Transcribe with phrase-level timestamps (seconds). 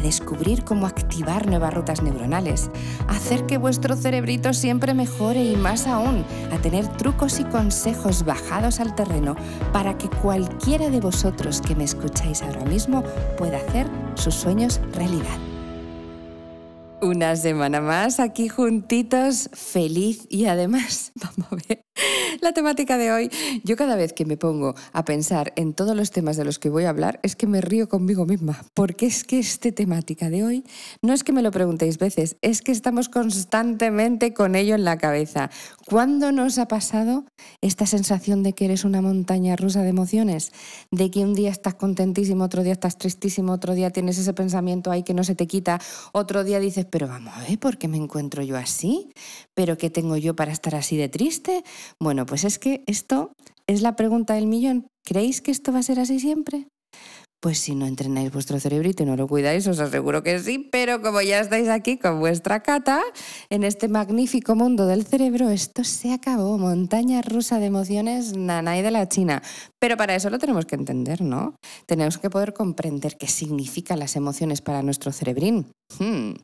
[0.00, 2.70] descubrir cómo activar nuevas rutas neuronales,
[3.08, 8.80] hacer que vuestro cerebrito siempre mejore y más aún, a tener trucos y consejos bajados
[8.80, 9.36] al terreno
[9.72, 13.02] para que cualquiera de vosotros que me escucháis ahora mismo
[13.36, 15.38] pueda hacer sus sueños realidad.
[17.02, 21.84] Una semana más aquí juntitos, feliz y además, vamos a ver,
[22.40, 23.30] la temática de hoy,
[23.64, 26.70] yo cada vez que me pongo a pensar en todos los temas de los que
[26.70, 30.44] voy a hablar, es que me río conmigo misma, porque es que esta temática de
[30.44, 30.64] hoy
[31.02, 34.98] no es que me lo preguntéis veces, es que estamos constantemente con ello en la
[34.98, 35.50] cabeza.
[35.86, 37.24] ¿Cuándo nos ha pasado
[37.60, 40.52] esta sensación de que eres una montaña rusa de emociones?
[40.90, 44.90] De que un día estás contentísimo, otro día estás tristísimo, otro día tienes ese pensamiento
[44.90, 45.80] ahí que no se te quita,
[46.12, 49.10] otro día dices, pero vamos a ver, ¿por qué me encuentro yo así?
[49.54, 51.64] ¿Pero qué tengo yo para estar así de triste?
[51.98, 53.32] Bueno, pues es que esto
[53.66, 54.86] es la pregunta del millón.
[55.04, 56.68] ¿Creéis que esto va a ser así siempre?
[57.40, 61.00] Pues si no entrenáis vuestro cerebrito y no lo cuidáis, os aseguro que sí, pero
[61.00, 63.00] como ya estáis aquí con vuestra cata,
[63.48, 66.58] en este magnífico mundo del cerebro, esto se acabó.
[66.58, 69.42] Montaña rusa de emociones, nanay de la China.
[69.78, 71.54] Pero para eso lo tenemos que entender, ¿no?
[71.86, 75.72] Tenemos que poder comprender qué significan las emociones para nuestro cerebrín.
[75.98, 76.34] Hmm.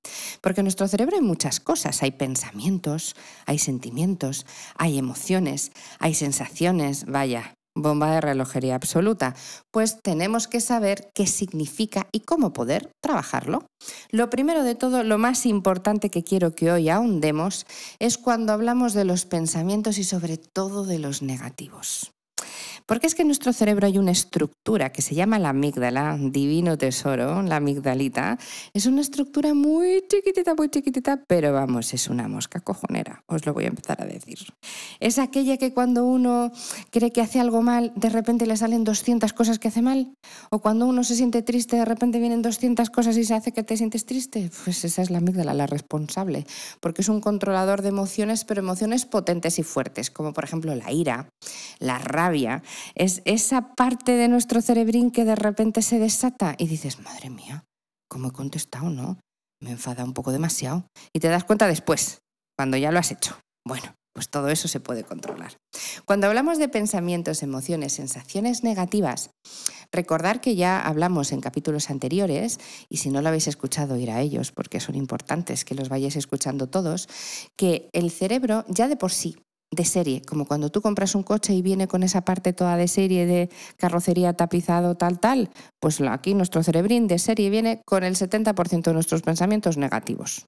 [0.40, 2.02] Porque en nuestro cerebro hay muchas cosas.
[2.02, 9.36] Hay pensamientos, hay sentimientos, hay emociones, hay sensaciones, vaya, bomba de relojería absoluta,
[9.70, 13.66] pues tenemos que saber qué significa y cómo poder trabajarlo.
[14.10, 17.66] Lo primero de todo, lo más importante que quiero que hoy ahondemos
[18.00, 22.15] es cuando hablamos de los pensamientos y sobre todo de los negativos.
[22.86, 26.78] Porque es que en nuestro cerebro hay una estructura que se llama la amígdala, divino
[26.78, 28.38] tesoro, la amigdalita.
[28.72, 33.54] Es una estructura muy chiquitita, muy chiquitita, pero vamos, es una mosca cojonera, os lo
[33.54, 34.38] voy a empezar a decir.
[35.00, 36.52] Es aquella que cuando uno
[36.90, 40.14] cree que hace algo mal, de repente le salen 200 cosas que hace mal.
[40.50, 43.64] O cuando uno se siente triste, de repente vienen 200 cosas y se hace que
[43.64, 44.50] te sientes triste.
[44.64, 46.46] Pues esa es la amígdala, la responsable.
[46.80, 50.92] Porque es un controlador de emociones, pero emociones potentes y fuertes, como por ejemplo la
[50.92, 51.28] ira,
[51.80, 52.62] la rabia,
[52.94, 57.64] es esa parte de nuestro cerebrín que de repente se desata y dices, madre mía,
[58.08, 59.18] ¿cómo he contestado, no?
[59.60, 60.86] Me enfada un poco demasiado.
[61.12, 62.18] Y te das cuenta después,
[62.56, 63.38] cuando ya lo has hecho.
[63.66, 65.58] Bueno, pues todo eso se puede controlar.
[66.06, 69.28] Cuando hablamos de pensamientos, emociones, sensaciones negativas,
[69.92, 74.22] recordar que ya hablamos en capítulos anteriores, y si no lo habéis escuchado, ir a
[74.22, 77.08] ellos, porque son importantes que los vayáis escuchando todos,
[77.58, 79.36] que el cerebro ya de por sí
[79.76, 82.88] de serie, como cuando tú compras un coche y viene con esa parte toda de
[82.88, 85.50] serie de carrocería tapizado tal tal,
[85.80, 90.46] pues aquí nuestro cerebrín de serie viene con el 70% de nuestros pensamientos negativos.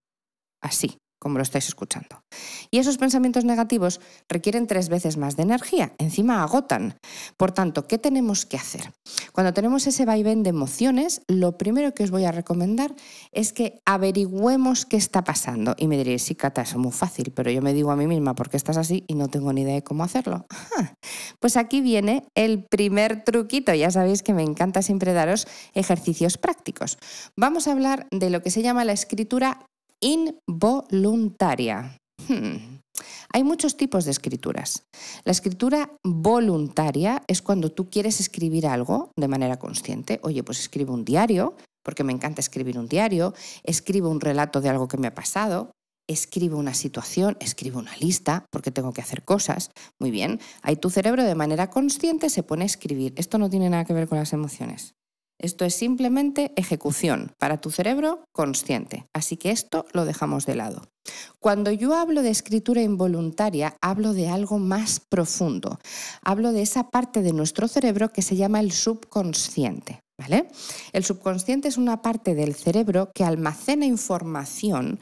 [0.61, 2.23] Así como lo estáis escuchando.
[2.71, 6.99] Y esos pensamientos negativos requieren tres veces más de energía, encima agotan.
[7.37, 8.93] Por tanto, ¿qué tenemos que hacer?
[9.33, 12.95] Cuando tenemos ese vaivén de emociones, lo primero que os voy a recomendar
[13.33, 15.75] es que averigüemos qué está pasando.
[15.79, 18.07] Y me diréis, sí, Cata, eso es muy fácil, pero yo me digo a mí
[18.07, 19.05] misma, ¿por qué estás así?
[19.07, 20.47] Y no tengo ni idea de cómo hacerlo.
[21.41, 23.73] Pues aquí viene el primer truquito.
[23.73, 26.99] Ya sabéis que me encanta siempre daros ejercicios prácticos.
[27.37, 29.68] Vamos a hablar de lo que se llama la escritura
[30.01, 31.97] involuntaria.
[32.27, 32.79] Hmm.
[33.33, 34.85] Hay muchos tipos de escrituras.
[35.25, 40.19] La escritura voluntaria es cuando tú quieres escribir algo de manera consciente.
[40.23, 41.55] Oye, pues escribo un diario,
[41.85, 45.73] porque me encanta escribir un diario, escribo un relato de algo que me ha pasado,
[46.09, 49.71] escribo una situación, escribo una lista, porque tengo que hacer cosas.
[50.01, 53.13] Muy bien, ahí tu cerebro de manera consciente se pone a escribir.
[53.17, 54.95] Esto no tiene nada que ver con las emociones.
[55.39, 59.07] Esto es simplemente ejecución para tu cerebro consciente.
[59.15, 60.83] Así que esto lo dejamos de lado.
[61.39, 65.79] Cuando yo hablo de escritura involuntaria, hablo de algo más profundo.
[66.23, 70.01] Hablo de esa parte de nuestro cerebro que se llama el subconsciente.
[70.21, 70.49] ¿Vale?
[70.93, 74.99] El subconsciente es una parte del cerebro que almacena información,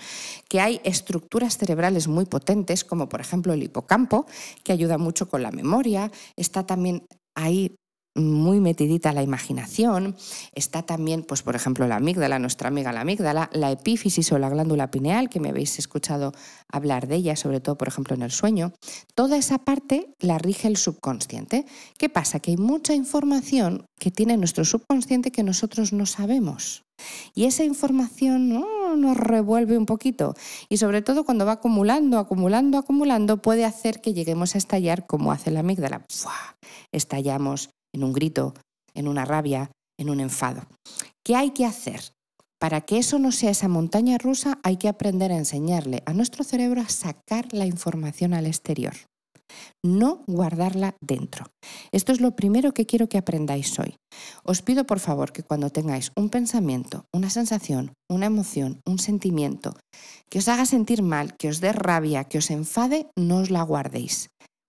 [0.46, 4.26] que hay estructuras cerebrales muy potentes, como por ejemplo el hipocampo,
[4.62, 7.76] que ayuda mucho con la memoria, está también ahí
[8.16, 10.16] muy metidita la imaginación.
[10.54, 14.48] Está también, pues, por ejemplo, la amígdala, nuestra amiga la amígdala, la epífisis o la
[14.48, 16.32] glándula pineal, que me habéis escuchado
[16.70, 18.72] hablar de ella, sobre todo, por ejemplo, en el sueño.
[19.14, 21.66] Toda esa parte la rige el subconsciente.
[21.98, 22.40] ¿Qué pasa?
[22.40, 26.86] Que hay mucha información que tiene nuestro subconsciente que nosotros no sabemos.
[27.34, 30.34] Y esa información nos revuelve un poquito.
[30.68, 35.32] Y sobre todo cuando va acumulando, acumulando, acumulando, puede hacer que lleguemos a estallar como
[35.32, 36.06] hace la amígdala.
[36.92, 38.54] Estallamos en un grito,
[38.94, 40.62] en una rabia, en un enfado.
[41.25, 42.12] ¿Qué hay que hacer?
[42.60, 46.44] Para que eso no sea esa montaña rusa, hay que aprender a enseñarle a nuestro
[46.44, 48.94] cerebro a sacar la información al exterior,
[49.84, 51.46] no guardarla dentro.
[51.93, 53.96] Esto es lo primero que quiero que aprendáis hoy.
[54.42, 59.75] Os pido por favor que cuando tengáis un pensamiento, una sensación, una emoción, un sentimiento
[60.31, 63.62] que os haga sentir mal, que os dé rabia, que os enfade, no os la
[63.62, 64.28] guardéis.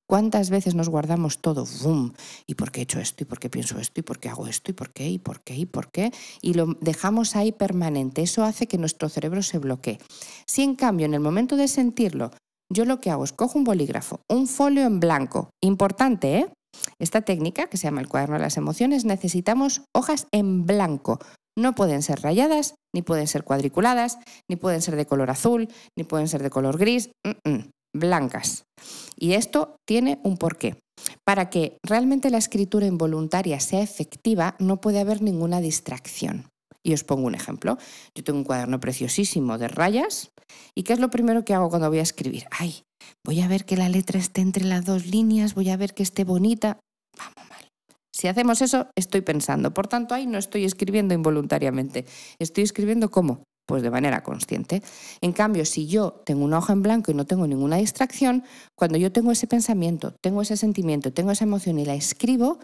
[0.10, 1.66] ¿Cuántas veces nos guardamos todo?
[1.84, 2.14] ¡Bum!
[2.46, 3.24] ¿Y por qué he hecho esto?
[3.24, 4.00] ¿Y por qué pienso esto?
[4.00, 4.72] ¿Y por qué hago esto?
[4.72, 5.10] ¿Y por qué?
[5.10, 5.56] ¿Y por qué?
[5.56, 6.14] ¿Y por qué?
[6.42, 8.22] Y lo dejamos ahí permanente.
[8.22, 10.00] Eso hace que nuestro cerebro se bloquee.
[10.48, 12.32] Si en cambio en el momento de sentirlo,
[12.74, 15.50] yo lo que hago es cojo un bolígrafo, un folio en blanco.
[15.62, 16.48] Importante, ¿eh?
[17.00, 21.20] Esta técnica, que se llama el cuaderno de las emociones, necesitamos hojas en blanco.
[21.58, 24.20] No pueden ser rayadas, ni pueden ser cuadriculadas,
[24.50, 25.68] ni pueden ser de color azul,
[25.98, 27.10] ni pueden ser de color gris
[28.00, 28.66] blancas.
[29.18, 30.78] Y esto tiene un porqué.
[31.24, 36.50] Para que realmente la escritura involuntaria sea efectiva, no puede haber ninguna distracción.
[36.84, 37.78] Y os pongo un ejemplo.
[38.16, 40.32] Yo tengo un cuaderno preciosísimo de rayas.
[40.76, 42.46] ¿Y qué es lo primero que hago cuando voy a escribir?
[42.52, 42.84] Ay,
[43.26, 46.04] voy a ver que la letra esté entre las dos líneas, voy a ver que
[46.04, 46.80] esté bonita.
[47.18, 47.70] Vamos mal.
[48.14, 49.74] Si hacemos eso, estoy pensando.
[49.74, 52.06] Por tanto, ahí no estoy escribiendo involuntariamente.
[52.40, 53.44] Estoy escribiendo cómo?
[53.68, 54.82] Pues de manera consciente.
[55.22, 58.44] En cambio, si yo tengo una hoja en blanco y no tengo ninguna distracción,
[58.76, 62.60] cuando yo tengo ese pensamiento, tengo ese sentimiento, tengo esa emoción y la escribo,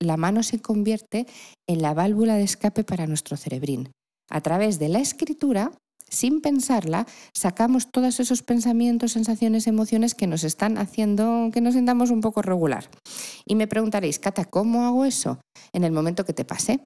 [0.00, 1.26] la mano se convierte
[1.68, 3.92] en la válvula de escape para nuestro cerebrín.
[4.28, 5.70] A través de la escritura,
[6.08, 12.10] sin pensarla, sacamos todos esos pensamientos, sensaciones, emociones que nos están haciendo que nos sintamos
[12.10, 12.90] un poco regular.
[13.46, 15.38] Y me preguntaréis, Cata, ¿cómo hago eso?
[15.72, 16.80] En el momento que te pase.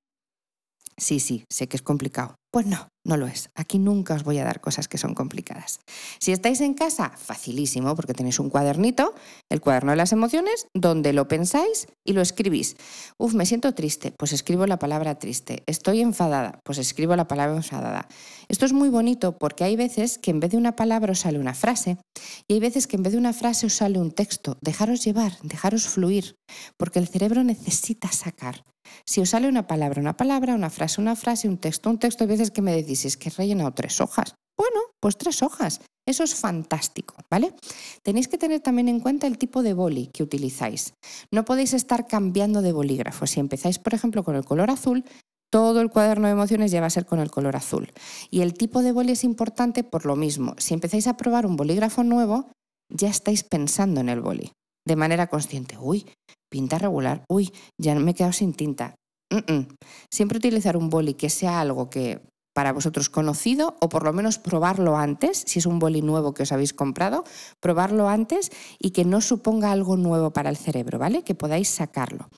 [0.97, 2.37] Sí, sí, sé que es complicado.
[2.55, 3.51] Pues no, no lo es.
[3.57, 5.81] Aquí nunca os voy a dar cosas que son complicadas.
[6.21, 9.13] Si estáis en casa, facilísimo, porque tenéis un cuadernito,
[9.51, 12.77] el cuaderno de las emociones, donde lo pensáis y lo escribís.
[13.19, 15.65] Uf, me siento triste, pues escribo la palabra triste.
[15.67, 18.07] Estoy enfadada, pues escribo la palabra enfadada.
[18.47, 21.41] Esto es muy bonito porque hay veces que en vez de una palabra os sale
[21.41, 21.99] una frase
[22.47, 24.59] y hay veces que en vez de una frase os sale un texto.
[24.61, 26.37] Dejaros llevar, dejaros fluir,
[26.79, 28.63] porque el cerebro necesita sacar.
[29.07, 32.25] Si os sale una palabra, una palabra, una frase, una frase, un texto, un texto,
[32.25, 34.35] hay veces que me decís, es que he rellenado tres hojas.
[34.57, 35.81] Bueno, pues tres hojas.
[36.07, 37.55] Eso es fantástico, ¿vale?
[38.03, 40.93] Tenéis que tener también en cuenta el tipo de boli que utilizáis.
[41.31, 43.27] No podéis estar cambiando de bolígrafo.
[43.27, 45.05] Si empezáis, por ejemplo, con el color azul,
[45.51, 47.93] todo el cuaderno de emociones ya va a ser con el color azul.
[48.31, 50.55] Y el tipo de boli es importante por lo mismo.
[50.59, 52.51] Si empezáis a probar un bolígrafo nuevo,
[52.93, 54.53] ya estáis pensando en el boli
[54.87, 55.79] de manera consciente.
[55.79, 56.07] Uy,
[56.55, 57.25] pinta regular.
[57.29, 57.51] Uy,
[57.83, 58.95] ya me he quedado sin tinta.
[60.09, 62.23] Siempre utilizar un boli que sea algo que
[62.55, 66.45] para vosotros conocido o por lo menos probarlo antes, si es un boli nuevo que
[66.45, 67.25] os habéis comprado,
[67.59, 71.25] probarlo antes y que no suponga algo nuevo para el cerebro, ¿vale?
[71.25, 72.29] Que podáis sacarlo.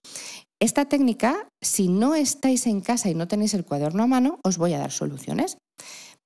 [0.58, 4.56] Esta técnica, si no estáis en casa y no tenéis el cuaderno a mano, os
[4.56, 5.58] voy a dar soluciones.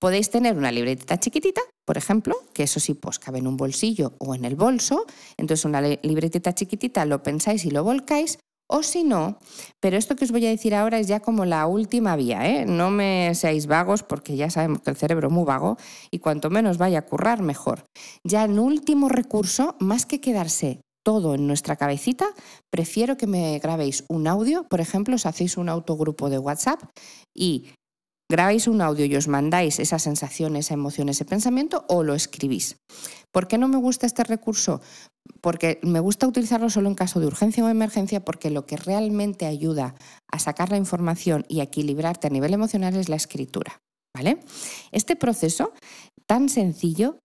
[0.01, 4.15] Podéis tener una libretita chiquitita, por ejemplo, que eso sí, pues cabe en un bolsillo
[4.19, 5.05] o en el bolso.
[5.37, 8.39] Entonces una libretita chiquitita lo pensáis y lo volcáis.
[8.73, 9.37] O si no,
[9.81, 12.65] pero esto que os voy a decir ahora es ya como la última vía, ¿eh?
[12.67, 15.77] No me seáis vagos porque ya sabemos que el cerebro es muy vago
[16.13, 17.85] y cuanto menos vaya a currar, mejor.
[18.25, 22.27] Ya en último recurso, más que quedarse todo en nuestra cabecita,
[22.71, 26.81] prefiero que me grabéis un audio, por ejemplo, os hacéis un autogrupo de WhatsApp
[27.35, 27.71] y
[28.31, 32.77] grabáis un audio y os mandáis esa sensación, esa emoción, ese pensamiento o lo escribís.
[33.33, 34.81] ¿Por qué no me gusta este recurso?
[35.41, 39.47] Porque me gusta utilizarlo solo en caso de urgencia o emergencia porque lo que realmente
[39.47, 39.97] ayuda
[40.31, 43.81] a sacar la información y a equilibrarte a nivel emocional es la escritura.
[44.15, 44.41] ¿Vale?
[44.93, 45.73] Este proceso
[46.27, 47.19] tan sencillo,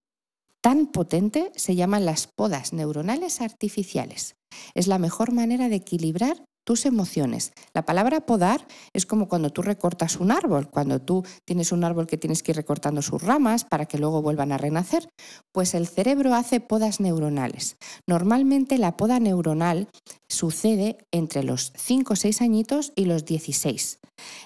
[0.62, 4.36] tan potente, se llaman las podas neuronales artificiales.
[4.74, 7.54] Es la mejor manera de equilibrar tus emociones.
[7.74, 12.08] La palabra podar es como cuando tú recortas un árbol, cuando tú tienes un árbol
[12.08, 15.08] que tienes que ir recortando sus ramas para que luego vuelvan a renacer,
[15.54, 17.78] pues el cerebro hace podas neuronales.
[18.08, 19.88] Normalmente la poda neuronal
[20.28, 24.00] sucede entre los 5 o 6 añitos y los 16.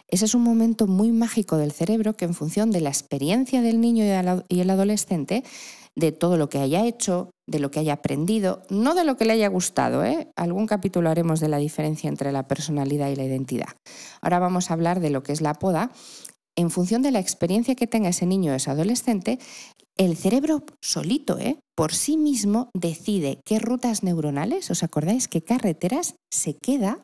[0.07, 3.79] Ese es un momento muy mágico del cerebro que en función de la experiencia del
[3.79, 4.03] niño
[4.49, 5.43] y el adolescente
[5.99, 9.25] de todo lo que haya hecho, de lo que haya aprendido, no de lo que
[9.25, 10.03] le haya gustado.
[10.03, 10.29] ¿eh?
[10.35, 13.75] Algún capítulo haremos de la diferencia entre la personalidad y la identidad.
[14.21, 15.91] Ahora vamos a hablar de lo que es la poda.
[16.57, 19.39] En función de la experiencia que tenga ese niño o ese adolescente,
[19.97, 21.59] el cerebro solito, ¿eh?
[21.75, 27.03] por sí mismo, decide qué rutas neuronales, ¿os acordáis qué carreteras se queda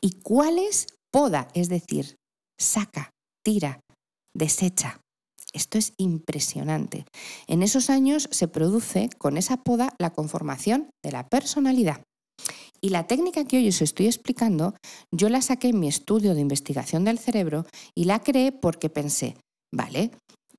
[0.00, 2.16] y cuáles poda, es decir,
[2.58, 3.10] saca,
[3.44, 3.80] tira,
[4.34, 5.01] desecha.
[5.52, 7.04] Esto es impresionante.
[7.46, 12.02] En esos años se produce con esa poda la conformación de la personalidad.
[12.80, 14.74] Y la técnica que hoy os estoy explicando,
[15.12, 19.36] yo la saqué en mi estudio de investigación del cerebro y la creé porque pensé,
[19.72, 20.10] vale,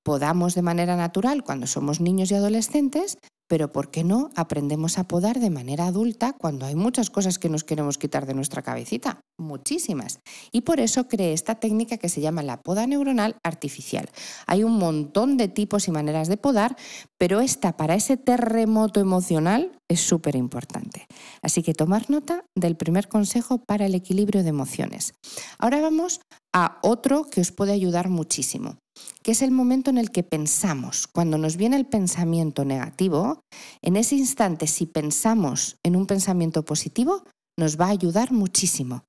[0.04, 3.18] podamos de manera natural cuando somos niños y adolescentes,
[3.54, 7.50] pero ¿por qué no aprendemos a podar de manera adulta cuando hay muchas cosas que
[7.50, 9.22] nos queremos quitar de nuestra cabecita?
[9.38, 10.18] Muchísimas.
[10.52, 14.10] Y por eso creé esta técnica que se llama la poda neuronal artificial.
[14.48, 16.76] Hay un montón de tipos y maneras de podar,
[17.20, 21.06] pero esta para ese terremoto emocional es súper importante.
[21.44, 25.14] Así que tomar nota del primer consejo para el equilibrio de emociones.
[25.60, 26.22] Ahora vamos
[26.56, 28.78] a otro que os puede ayudar muchísimo
[29.22, 31.08] que es el momento en el que pensamos.
[31.08, 33.42] Cuando nos viene el pensamiento negativo,
[33.82, 37.24] en ese instante, si pensamos en un pensamiento positivo,
[37.58, 39.04] nos va a ayudar muchísimo.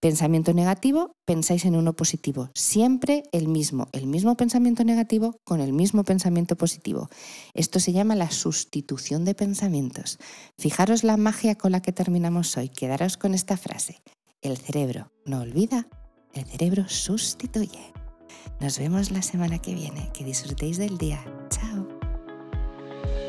[0.00, 2.50] Pensamiento negativo, pensáis en uno positivo.
[2.54, 7.08] Siempre el mismo, el mismo pensamiento negativo con el mismo pensamiento positivo.
[7.54, 10.18] Esto se llama la sustitución de pensamientos.
[10.58, 12.68] Fijaros la magia con la que terminamos hoy.
[12.68, 14.02] Quedaros con esta frase.
[14.42, 15.88] El cerebro no olvida,
[16.34, 17.94] el cerebro sustituye.
[18.60, 20.10] Nos vemos la semana que viene.
[20.12, 21.24] Que disfrutéis del día.
[21.50, 21.93] Chao.